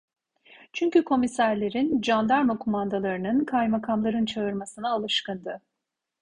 Çünkü 0.73 1.03
komiserlerin, 1.03 2.01
candarma 2.01 2.57
kumandanlarının, 2.59 3.45
kaymakamların 3.45 4.25
çağırmasına 4.25 4.91
alışkındı… 4.91 5.61